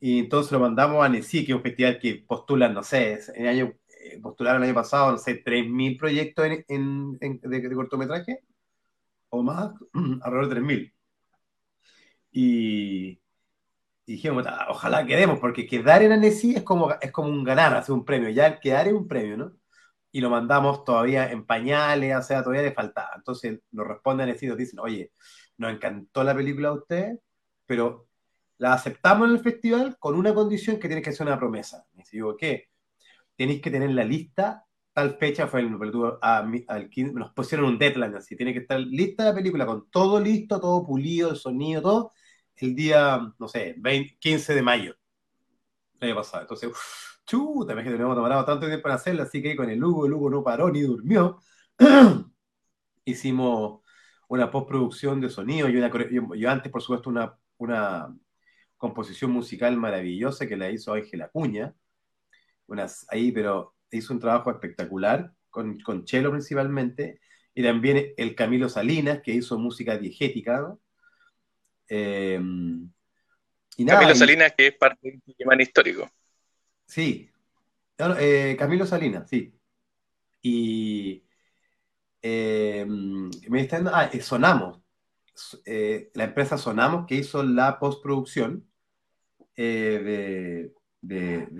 Y 0.00 0.20
entonces 0.20 0.52
lo 0.52 0.60
mandamos 0.60 1.04
a 1.04 1.08
NECI, 1.08 1.44
que 1.44 1.52
es 1.52 1.56
un 1.56 1.62
festival 1.62 1.98
que 1.98 2.24
postulan, 2.26 2.74
no 2.74 2.82
sé, 2.82 3.20
en 3.34 3.46
año, 3.46 3.74
eh, 3.88 4.18
postularon 4.20 4.62
el 4.62 4.68
año 4.68 4.74
pasado, 4.74 5.12
no 5.12 5.18
sé, 5.18 5.42
3.000 5.42 5.98
proyectos 5.98 6.46
en, 6.46 7.18
en, 7.20 7.40
de, 7.40 7.60
de, 7.60 7.74
cortometraje, 7.74 8.40
o 9.30 9.42
más, 9.42 9.72
alrededor 10.22 10.48
de 10.48 10.60
3.000. 10.60 10.92
Y, 12.32 13.20
y 14.06 14.12
dijimos, 14.12 14.44
ah, 14.46 14.66
ojalá 14.70 15.06
quedemos, 15.06 15.38
porque 15.38 15.66
quedar 15.66 16.02
en 16.02 16.12
Annecy 16.12 16.56
es 16.56 16.62
como, 16.62 16.92
es 17.00 17.10
como 17.12 17.28
un 17.28 17.44
ganar, 17.44 17.74
hacer 17.76 17.94
un 17.94 18.04
premio. 18.04 18.28
Ya 18.30 18.60
quedar 18.60 18.88
es 18.88 18.94
un 18.94 19.08
premio, 19.08 19.36
¿no? 19.36 19.52
y 20.14 20.20
lo 20.20 20.30
mandamos 20.30 20.84
todavía 20.84 21.28
en 21.32 21.44
pañales, 21.44 22.16
o 22.16 22.22
sea, 22.22 22.40
todavía 22.40 22.62
le 22.62 22.72
faltaba. 22.72 23.10
Entonces 23.16 23.58
nos 23.72 23.84
responden 23.88 24.28
y 24.40 24.46
nos 24.46 24.56
dicen, 24.56 24.78
oye, 24.78 25.10
nos 25.56 25.72
encantó 25.72 26.22
la 26.22 26.36
película 26.36 26.68
de 26.68 26.74
usted, 26.76 27.18
pero 27.66 28.06
la 28.58 28.74
aceptamos 28.74 29.28
en 29.28 29.34
el 29.34 29.42
festival 29.42 29.96
con 29.98 30.14
una 30.14 30.32
condición 30.32 30.78
que 30.78 30.86
tiene 30.86 31.02
que 31.02 31.10
ser 31.10 31.26
una 31.26 31.36
promesa. 31.36 31.84
Me 31.94 32.04
digo, 32.12 32.36
¿qué? 32.36 32.68
Tenéis 33.36 33.60
que 33.60 33.72
tener 33.72 33.90
la 33.90 34.04
lista, 34.04 34.64
tal 34.92 35.16
fecha 35.18 35.48
fue 35.48 35.62
el, 35.62 35.76
al 36.22 36.90
15, 36.90 37.12
nos 37.14 37.32
pusieron 37.32 37.66
un 37.66 37.78
deadline 37.78 38.14
así, 38.14 38.36
tiene 38.36 38.52
que 38.52 38.60
estar 38.60 38.78
lista 38.78 39.24
la 39.24 39.34
película 39.34 39.66
con 39.66 39.90
todo 39.90 40.20
listo, 40.20 40.60
todo 40.60 40.86
pulido, 40.86 41.30
el 41.30 41.36
sonido, 41.36 41.82
todo, 41.82 42.12
el 42.56 42.74
día, 42.74 43.32
no 43.38 43.48
sé, 43.48 43.76
15 44.18 44.54
de 44.54 44.62
mayo. 44.62 44.94
El 46.00 46.08
año 46.08 46.16
pasado. 46.16 46.42
Entonces, 46.42 46.70
chuta, 47.26 47.74
que 47.76 47.90
tenemos 47.90 48.16
tomado 48.16 48.44
tanto 48.44 48.66
tiempo 48.66 48.82
para 48.82 48.96
hacerlo, 48.96 49.22
así 49.22 49.42
que 49.42 49.56
con 49.56 49.70
el 49.70 49.82
Hugo, 49.82 50.06
el 50.06 50.12
Hugo 50.12 50.30
no 50.30 50.44
paró 50.44 50.70
ni 50.70 50.82
durmió. 50.82 51.40
Hicimos 53.04 53.80
una 54.28 54.50
postproducción 54.50 55.20
de 55.20 55.30
sonido 55.30 55.68
y 55.68 55.76
una, 55.76 55.90
yo, 56.36 56.50
antes, 56.50 56.70
por 56.72 56.82
supuesto, 56.82 57.10
una, 57.10 57.38
una 57.58 58.14
composición 58.76 59.30
musical 59.30 59.76
maravillosa 59.76 60.46
que 60.46 60.56
la 60.56 60.70
hizo 60.70 60.92
Ángel 60.94 61.22
Acuña. 61.22 61.74
Unas, 62.66 63.06
ahí, 63.10 63.32
pero 63.32 63.74
hizo 63.90 64.12
un 64.12 64.20
trabajo 64.20 64.50
espectacular, 64.50 65.32
con, 65.50 65.78
con 65.80 66.04
Chelo 66.04 66.30
principalmente, 66.30 67.20
y 67.54 67.62
también 67.62 68.12
el 68.16 68.34
Camilo 68.34 68.68
Salinas, 68.68 69.20
que 69.22 69.32
hizo 69.32 69.58
música 69.58 69.96
diegética. 69.98 70.76
Eh, 71.88 72.40
y 73.76 73.86
Camilo 73.86 74.14
Salinas, 74.14 74.52
que 74.56 74.68
es 74.68 74.76
parte 74.76 75.10
del 75.10 75.22
Digimon 75.26 75.60
histórico. 75.60 76.08
Sí, 76.86 77.30
eh, 77.98 78.56
Camilo 78.58 78.86
Salinas, 78.86 79.28
sí. 79.28 79.52
Y 80.42 81.24
eh, 82.22 82.84
me 82.86 83.60
está 83.60 83.82
ah, 83.92 84.10
eh, 84.12 84.20
Sonamos, 84.20 84.80
la 85.66 86.24
empresa 86.24 86.58
Sonamos 86.58 87.06
que 87.06 87.16
hizo 87.16 87.42
la 87.42 87.78
postproducción 87.78 88.68
de, 89.56 90.72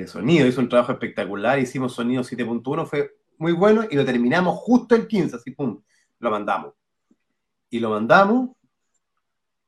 sonido, 0.07 0.47
hizo 0.47 0.61
un 0.61 0.69
trabajo 0.69 0.93
espectacular, 0.93 1.59
hicimos 1.59 1.95
sonido 1.95 2.23
7.1, 2.23 2.87
fue 2.87 3.17
muy 3.39 3.53
bueno 3.53 3.85
y 3.91 3.97
lo 3.97 4.05
terminamos 4.05 4.57
justo 4.59 4.95
el 4.95 5.07
15, 5.07 5.37
así 5.37 5.51
pum, 5.51 5.83
lo 6.19 6.31
mandamos. 6.31 6.75
Y 7.71 7.81
lo 7.81 7.91
mandamos 7.91 8.51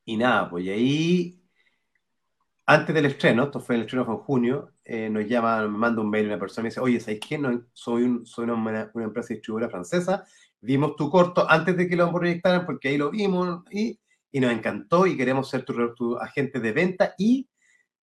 y 0.06 0.16
nada, 0.16 0.48
pues 0.48 0.64
y 0.64 0.70
ahí 0.70 1.46
antes 2.64 2.94
del 2.94 3.06
estreno, 3.06 3.44
esto 3.44 3.60
fue 3.60 3.76
el 3.76 3.82
estreno 3.82 4.04
fue 4.04 4.14
en 4.14 4.20
junio, 4.20 4.72
eh, 4.84 5.08
nos 5.08 5.26
llama, 5.26 5.62
me 5.62 5.78
manda 5.78 6.02
un 6.02 6.10
mail 6.10 6.26
una 6.26 6.38
persona 6.38 6.66
y 6.66 6.70
dice, 6.70 6.80
oye, 6.80 7.00
¿sabes 7.00 7.20
qué? 7.20 7.38
No, 7.38 7.64
soy, 7.72 8.22
soy 8.25 8.44
una, 8.44 8.90
una, 8.92 9.04
empresa 9.04 9.34
distribuidora 9.34 9.70
francesa, 9.70 10.25
vimos 10.60 10.96
tu 10.96 11.10
corto 11.10 11.48
antes 11.48 11.76
de 11.76 11.88
que 11.88 11.96
lo 11.96 12.12
proyectaran 12.12 12.66
porque 12.66 12.88
ahí 12.88 12.98
lo 12.98 13.10
vimos 13.10 13.62
y, 13.70 14.00
y 14.32 14.40
nos 14.40 14.52
encantó 14.52 15.06
y 15.06 15.16
queremos 15.16 15.48
ser 15.48 15.64
tu, 15.64 15.94
tu, 15.94 16.16
agente 16.18 16.58
de 16.58 16.72
venta 16.72 17.14
y 17.18 17.48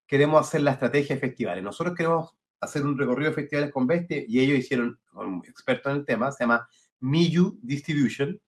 queremos 0.06 0.40
hacer 0.40 0.62
la 0.62 0.72
estrategia 0.72 1.16
de 1.16 1.20
festivales. 1.20 1.62
Nosotros 1.62 1.94
queremos 1.94 2.30
hacer 2.60 2.84
un 2.84 2.96
recorrido 2.98 3.30
de 3.30 3.36
festivales 3.36 3.70
con 3.70 3.86
Bestia 3.86 4.24
y 4.26 4.40
ellos 4.40 4.58
hicieron, 4.58 4.98
un 5.12 5.42
experto 5.46 5.90
en 5.90 5.96
el 5.96 6.04
tema, 6.06 6.32
se 6.32 6.44
llama 6.44 6.66
Miyu 7.00 7.58
Distribution 7.62 8.40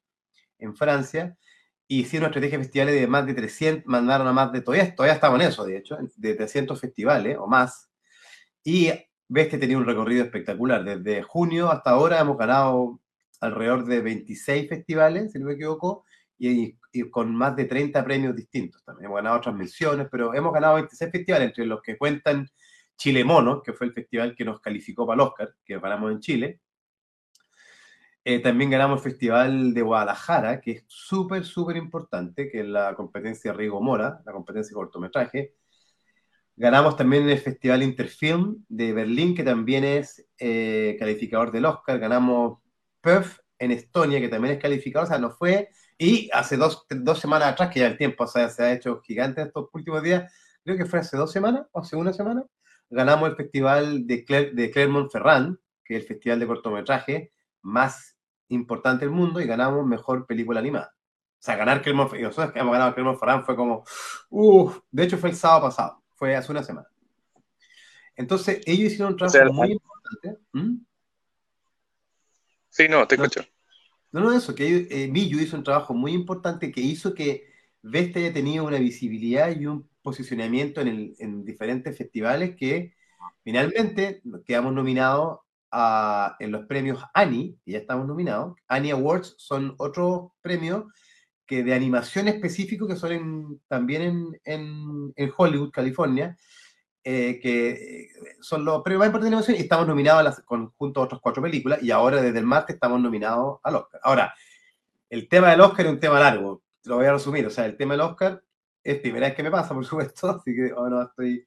en 0.58 0.74
Francia 0.74 1.36
hicieron 1.88 2.26
una 2.26 2.30
estrategia 2.30 2.58
de 2.58 2.64
festivales 2.64 3.00
de 3.00 3.06
más 3.06 3.26
de 3.26 3.34
300, 3.34 3.86
mandaron 3.86 4.26
a 4.26 4.32
más 4.32 4.52
de, 4.52 4.60
todavía, 4.60 4.94
todavía 4.94 5.14
estamos 5.14 5.40
en 5.40 5.48
eso, 5.48 5.64
de 5.64 5.76
hecho, 5.78 5.96
de 6.16 6.34
300 6.34 6.80
festivales 6.80 7.36
o 7.38 7.46
más. 7.46 7.90
Y 8.64 8.90
ves 9.28 9.48
que 9.48 9.58
tenía 9.58 9.78
un 9.78 9.86
recorrido 9.86 10.24
espectacular. 10.24 10.84
Desde 10.84 11.22
junio 11.22 11.70
hasta 11.70 11.90
ahora 11.90 12.20
hemos 12.20 12.36
ganado 12.36 13.00
alrededor 13.40 13.84
de 13.84 14.00
26 14.00 14.68
festivales, 14.68 15.32
si 15.32 15.38
no 15.38 15.46
me 15.46 15.54
equivoco, 15.54 16.04
y, 16.38 16.76
con 17.10 17.34
más 17.34 17.54
de 17.56 17.66
30 17.66 18.04
premios 18.04 18.34
distintos 18.34 18.82
también. 18.84 19.06
Hemos 19.06 19.16
ganado 19.16 19.38
otras 19.38 19.54
menciones, 19.54 20.08
pero 20.10 20.34
hemos 20.34 20.52
ganado 20.52 20.76
26 20.76 21.10
festivales, 21.10 21.48
entre 21.48 21.66
los 21.66 21.82
que 21.82 21.96
cuentan 21.96 22.48
Chile 22.96 23.24
Mono, 23.24 23.62
que 23.62 23.72
fue 23.72 23.86
el 23.88 23.92
festival 23.92 24.34
que 24.34 24.44
nos 24.44 24.60
calificó 24.60 25.06
para 25.06 25.22
el 25.22 25.28
Oscar, 25.28 25.54
que 25.64 25.78
ganamos 25.78 26.12
en 26.12 26.20
Chile, 26.20 26.60
eh, 28.28 28.40
también 28.40 28.70
ganamos 28.70 28.98
el 28.98 29.12
Festival 29.12 29.72
de 29.72 29.82
Guadalajara, 29.82 30.60
que 30.60 30.72
es 30.72 30.84
súper, 30.88 31.44
súper 31.44 31.76
importante, 31.76 32.50
que 32.50 32.58
es 32.58 32.66
la 32.66 32.92
competencia 32.96 33.52
Rigo 33.52 33.80
Mora, 33.80 34.20
la 34.26 34.32
competencia 34.32 34.70
de 34.70 34.74
cortometraje. 34.74 35.54
Ganamos 36.56 36.96
también 36.96 37.28
el 37.28 37.38
Festival 37.38 37.84
Interfilm 37.84 38.64
de 38.68 38.92
Berlín, 38.92 39.32
que 39.32 39.44
también 39.44 39.84
es 39.84 40.26
eh, 40.40 40.96
calificador 40.98 41.52
del 41.52 41.66
Oscar. 41.66 42.00
Ganamos 42.00 42.58
PEF 43.00 43.38
en 43.60 43.70
Estonia, 43.70 44.20
que 44.20 44.28
también 44.28 44.54
es 44.54 44.60
calificador, 44.60 45.06
o 45.06 45.08
sea, 45.08 45.20
no 45.20 45.30
fue. 45.30 45.68
Y 45.96 46.28
hace 46.32 46.56
dos, 46.56 46.84
dos 46.90 47.20
semanas 47.20 47.52
atrás, 47.52 47.70
que 47.72 47.78
ya 47.78 47.86
el 47.86 47.96
tiempo 47.96 48.24
o 48.24 48.26
sea, 48.26 48.48
se 48.48 48.64
ha 48.64 48.72
hecho 48.72 49.00
gigante 49.02 49.42
estos 49.42 49.68
últimos 49.72 50.02
días, 50.02 50.32
creo 50.64 50.76
que 50.76 50.86
fue 50.86 50.98
hace 50.98 51.16
dos 51.16 51.30
semanas 51.30 51.68
o 51.70 51.78
hace 51.78 51.94
una 51.94 52.12
semana, 52.12 52.42
ganamos 52.90 53.28
el 53.30 53.36
Festival 53.36 54.04
de, 54.04 54.50
de 54.52 54.70
Clermont-Ferrand, 54.72 55.56
que 55.84 55.94
es 55.94 56.02
el 56.02 56.08
festival 56.08 56.40
de 56.40 56.46
cortometraje 56.48 57.32
más 57.62 58.15
importante 58.48 59.04
del 59.04 59.14
mundo 59.14 59.40
y 59.40 59.46
ganamos 59.46 59.86
mejor 59.86 60.26
película 60.26 60.60
animada. 60.60 60.92
O 60.94 61.42
sea, 61.46 61.56
ganar 61.56 61.82
Clermont, 61.82 62.12
nosotros 62.12 62.52
que 62.52 62.58
hemos 62.58 62.72
ganado 62.72 62.94
Clermont 62.94 63.18
Ferrand 63.18 63.44
fue 63.44 63.56
como, 63.56 63.84
uff, 64.30 64.80
de 64.90 65.04
hecho 65.04 65.18
fue 65.18 65.30
el 65.30 65.36
sábado 65.36 65.62
pasado, 65.62 66.02
fue 66.14 66.34
hace 66.34 66.50
una 66.50 66.62
semana. 66.62 66.88
Entonces, 68.16 68.60
ellos 68.64 68.92
hicieron 68.92 69.12
un 69.12 69.18
trabajo 69.18 69.52
muy 69.52 69.72
importante. 69.72 70.42
¿Mm? 70.52 70.78
Sí, 72.70 72.88
no, 72.88 73.06
te 73.06 73.14
escucho. 73.14 73.42
No, 74.12 74.20
no, 74.20 74.32
eso, 74.32 74.54
que 74.54 74.88
eh, 74.90 75.12
hizo 75.14 75.56
un 75.56 75.64
trabajo 75.64 75.92
muy 75.92 76.12
importante 76.12 76.72
que 76.72 76.80
hizo 76.80 77.14
que 77.14 77.54
Veste 77.82 78.18
haya 78.18 78.32
tenido 78.32 78.64
una 78.64 78.78
visibilidad 78.78 79.54
y 79.54 79.66
un 79.66 79.88
posicionamiento 80.02 80.80
en, 80.80 80.88
el, 80.88 81.16
en 81.18 81.44
diferentes 81.44 81.96
festivales 81.96 82.56
que 82.56 82.94
finalmente 83.44 84.22
quedamos 84.44 84.72
nominados 84.72 85.40
en 85.72 86.52
los 86.52 86.66
premios 86.66 87.02
Annie, 87.14 87.56
que 87.64 87.72
ya 87.72 87.78
estamos 87.78 88.06
nominados. 88.06 88.56
Annie 88.68 88.92
Awards 88.92 89.34
son 89.38 89.74
otros 89.78 90.30
premios 90.40 90.84
que 91.46 91.62
de 91.62 91.74
animación 91.74 92.28
específico 92.28 92.88
que 92.88 92.96
son 92.96 93.60
también 93.68 94.38
en, 94.44 95.12
en, 95.14 95.32
Hollywood, 95.36 95.70
California, 95.70 96.36
eh, 97.04 97.38
que 97.40 98.08
son 98.40 98.64
los 98.64 98.82
premios 98.82 99.00
más 99.00 99.06
importantes 99.06 99.30
de 99.30 99.36
animación 99.36 99.56
y 99.56 99.60
estamos 99.60 99.86
nominados 99.86 100.24
las, 100.24 100.40
con, 100.40 100.72
junto 100.76 101.00
a 101.00 101.04
otras 101.04 101.20
cuatro 101.20 101.42
películas 101.42 101.80
y 101.82 101.92
ahora 101.92 102.20
desde 102.20 102.40
el 102.40 102.46
martes 102.46 102.74
estamos 102.74 103.00
nominados 103.00 103.60
al 103.62 103.76
Oscar. 103.76 104.00
Ahora, 104.02 104.34
el 105.08 105.28
tema 105.28 105.50
del 105.50 105.60
Oscar 105.60 105.86
es 105.86 105.92
un 105.92 106.00
tema 106.00 106.18
largo, 106.18 106.62
lo 106.84 106.96
voy 106.96 107.06
a 107.06 107.12
resumir, 107.12 107.46
o 107.46 107.50
sea, 107.50 107.66
el 107.66 107.76
tema 107.76 107.94
del 107.94 108.00
Oscar 108.00 108.42
es 108.82 108.98
primera 109.00 109.28
vez 109.28 109.36
que 109.36 109.42
me 109.44 109.50
pasa, 109.50 109.72
por 109.72 109.84
supuesto, 109.84 110.30
así 110.30 110.54
que 110.54 110.72
ahora 110.76 111.04
estoy 111.04 111.46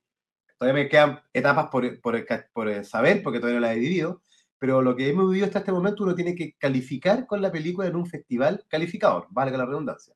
Todavía 0.59 0.83
me 0.83 0.89
quedan 0.89 1.21
etapas 1.31 1.67
por, 1.67 2.01
por, 2.01 2.83
saber, 2.83 3.23
porque 3.23 3.39
todavía 3.39 3.61
no 3.61 3.65
las 3.65 3.77
he 3.77 3.79
vivido, 3.79 4.21
pero 4.57 4.81
lo 4.81 4.93
que 4.93 5.07
hemos 5.07 5.29
vivido 5.29 5.45
hasta 5.45 5.59
este 5.59 5.71
momento 5.71 6.03
uno 6.03 6.13
tiene 6.13 6.35
que 6.35 6.53
calificar 6.57 7.25
con 7.25 7.41
la 7.41 7.49
película 7.49 7.87
en 7.87 7.95
un 7.95 8.05
festival 8.05 8.65
calificador, 8.67 9.27
valga 9.29 9.57
la 9.57 9.65
redundancia. 9.65 10.13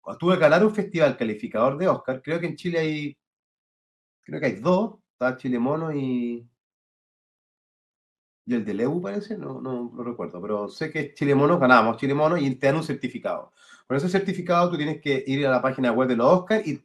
Cuando 0.00 0.18
tuve 0.18 0.34
que 0.34 0.40
ganar 0.40 0.64
un 0.64 0.74
festival 0.74 1.16
calificador 1.16 1.78
de 1.78 1.86
Oscar, 1.86 2.20
creo 2.22 2.40
que 2.40 2.46
en 2.46 2.56
Chile 2.56 2.78
hay, 2.80 3.18
creo 4.24 4.40
que 4.40 4.46
hay 4.46 4.56
dos, 4.56 4.96
está 5.12 5.36
Chile 5.36 5.60
Mono 5.60 5.94
y, 5.94 6.48
y 8.46 8.54
el 8.54 8.64
de 8.64 8.74
Leu 8.74 9.00
parece, 9.00 9.38
no, 9.38 9.60
no, 9.60 9.92
no, 9.94 10.02
recuerdo, 10.02 10.42
pero 10.42 10.68
sé 10.68 10.90
que 10.90 11.14
Chile 11.14 11.36
Mono 11.36 11.56
ganamos 11.60 11.98
Chile 11.98 12.14
Mono 12.14 12.36
y 12.36 12.52
te 12.56 12.66
dan 12.66 12.76
un 12.76 12.82
certificado. 12.82 13.52
Con 13.86 13.96
ese 13.96 14.08
certificado 14.08 14.70
tú 14.70 14.76
tienes 14.76 15.00
que 15.00 15.22
ir 15.24 15.46
a 15.46 15.50
la 15.50 15.62
página 15.62 15.92
web 15.92 16.08
de 16.08 16.16
los 16.16 16.26
Oscar 16.26 16.66
y 16.66 16.82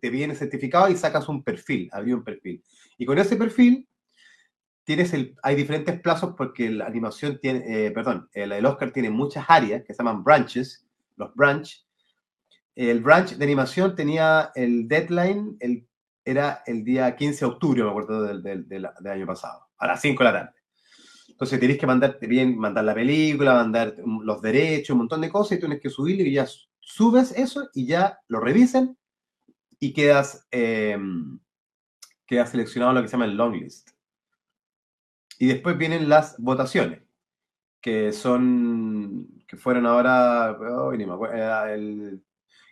te 0.00 0.10
viene 0.10 0.34
certificado 0.34 0.88
y 0.88 0.96
sacas 0.96 1.28
un 1.28 1.42
perfil, 1.42 1.88
abrí 1.92 2.12
un 2.12 2.24
perfil. 2.24 2.62
Y 2.98 3.06
con 3.06 3.18
ese 3.18 3.36
perfil 3.36 3.88
tienes 4.84 5.12
el, 5.12 5.36
hay 5.42 5.56
diferentes 5.56 6.00
plazos 6.00 6.34
porque 6.36 6.70
la 6.70 6.86
animación 6.86 7.38
tiene, 7.40 7.86
eh, 7.86 7.90
perdón, 7.90 8.28
el, 8.32 8.52
el, 8.52 8.66
Oscar 8.66 8.92
tiene 8.92 9.10
muchas 9.10 9.44
áreas 9.48 9.82
que 9.84 9.94
se 9.94 10.02
llaman 10.02 10.24
branches, 10.24 10.86
los 11.16 11.34
branch. 11.34 11.86
El 12.74 13.00
branch 13.00 13.36
de 13.36 13.44
animación 13.44 13.94
tenía 13.94 14.52
el 14.54 14.88
deadline, 14.88 15.56
el, 15.60 15.86
era 16.24 16.62
el 16.66 16.84
día 16.84 17.14
15 17.14 17.40
de 17.40 17.50
octubre, 17.50 17.82
me 17.82 17.90
acuerdo 17.90 18.22
del, 18.22 18.42
del, 18.42 18.68
del, 18.68 18.86
año 18.86 19.26
pasado, 19.26 19.66
a 19.78 19.86
las 19.86 20.00
5 20.00 20.22
de 20.22 20.30
la 20.30 20.38
tarde. 20.38 20.54
Entonces 21.28 21.58
tienes 21.58 21.78
que 21.78 21.86
mandar, 21.86 22.18
bien, 22.20 22.58
mandar 22.58 22.84
la 22.84 22.94
película, 22.94 23.54
mandar 23.54 23.94
los 24.04 24.42
derechos, 24.42 24.90
un 24.90 24.98
montón 24.98 25.22
de 25.22 25.30
cosas 25.30 25.56
y 25.56 25.60
tienes 25.60 25.80
que 25.80 25.88
subirlo 25.88 26.24
y 26.24 26.32
ya 26.32 26.46
subes 26.80 27.32
eso 27.32 27.68
y 27.74 27.86
ya 27.86 28.18
lo 28.28 28.40
revisen 28.40 28.96
y 29.80 29.92
quedas, 29.94 30.46
eh, 30.52 30.96
quedas 32.26 32.50
seleccionado 32.50 32.92
lo 32.92 33.02
que 33.02 33.08
se 33.08 33.12
llama 33.12 33.24
el 33.24 33.36
long 33.36 33.54
list. 33.54 33.90
Y 35.38 35.46
después 35.46 35.78
vienen 35.78 36.08
las 36.08 36.36
votaciones, 36.38 37.02
que 37.80 38.12
son, 38.12 39.42
que 39.48 39.56
fueron 39.56 39.86
ahora, 39.86 40.52
oh, 40.52 40.92
me 40.92 41.04
acuerdo, 41.04 41.66
el, 41.66 42.22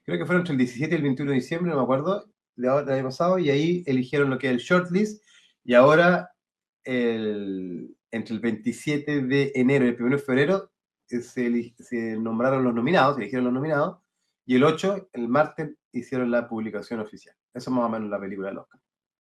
creo 0.05 0.19
que 0.19 0.27
fueron 0.27 0.43
entre 0.43 0.53
el 0.53 0.59
17 0.59 0.95
y 0.95 0.97
el 0.97 1.03
21 1.03 1.31
de 1.31 1.35
diciembre, 1.37 1.71
no 1.71 1.79
me 1.79 1.83
acuerdo, 1.83 2.27
de 2.57 2.69
del 2.69 2.91
año 2.91 3.05
pasado, 3.05 3.39
y 3.39 3.49
ahí 3.51 3.83
eligieron 3.87 4.29
lo 4.29 4.39
que 4.39 4.49
es 4.49 4.53
el 4.53 4.59
shortlist, 4.59 5.25
y 5.65 5.75
ahora 5.75 6.31
el, 6.85 7.97
entre 8.11 8.35
el 8.35 8.41
27 8.41 9.23
de 9.23 9.53
enero 9.55 9.87
y 9.87 9.89
el 9.89 10.03
1 10.03 10.17
de 10.17 10.23
febrero 10.23 10.71
eh, 11.09 11.21
se, 11.21 11.75
se 11.79 12.17
nombraron 12.17 12.65
los 12.65 12.75
nominados, 12.75 13.17
se 13.17 13.23
eligieron 13.23 13.47
los 13.47 13.55
nominados, 13.55 13.99
y 14.45 14.57
el 14.57 14.65
8, 14.65 15.11
el 15.13 15.29
martes, 15.29 15.71
hicieron 15.99 16.31
la 16.31 16.49
publicación 16.49 17.01
oficial. 17.01 17.35
Eso 17.53 17.71
es 17.71 17.77
más 17.77 17.85
o 17.85 17.89
menos 17.89 18.09
la 18.09 18.21
película 18.21 18.49
del 18.49 18.59
Oscar. 18.59 18.81